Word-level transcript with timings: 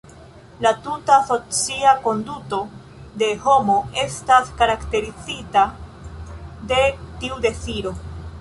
La 0.65 0.69
tuta 0.85 1.17
socia 1.27 1.91
konduto 2.05 2.61
de 3.23 3.29
homo 3.45 3.77
estas 4.07 4.51
karakterizita 4.63 5.69
de 6.73 6.83
tiu 7.23 7.39
deziro. 7.49 7.95